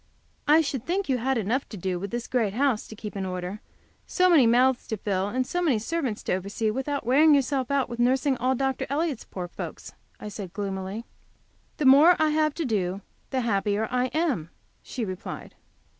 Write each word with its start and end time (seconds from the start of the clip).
"I 0.47 0.61
should 0.61 0.83
think 0.83 1.07
you 1.09 1.19
had 1.19 1.37
enough 1.37 1.69
to 1.69 1.77
do 1.77 1.99
with 1.99 2.09
this 2.09 2.25
great 2.25 2.55
house 2.55 2.87
to 2.87 2.95
keep 2.95 3.15
in 3.15 3.23
order, 3.23 3.61
so 4.07 4.31
many 4.31 4.47
mouths 4.47 4.87
to 4.87 4.97
fill, 4.97 5.27
and 5.27 5.45
so 5.45 5.61
many 5.61 5.77
servants 5.77 6.23
to 6.23 6.33
oversee, 6.33 6.71
without 6.71 7.05
wearing 7.05 7.35
yourself 7.35 7.69
out 7.69 7.87
with 7.87 7.99
nursing 7.99 8.35
all 8.37 8.55
Dr. 8.55 8.87
Elliott's 8.89 9.25
poor 9.25 9.47
folks," 9.47 9.93
I 10.19 10.27
said, 10.27 10.53
gloomily. 10.53 11.05
"The 11.77 11.85
more 11.85 12.15
I 12.17 12.29
have 12.31 12.55
to 12.55 12.65
do 12.65 13.01
the 13.29 13.41
happier 13.41 13.87
I 13.91 14.05
am," 14.07 14.49
she 14.81 15.05
replied. 15.05 15.53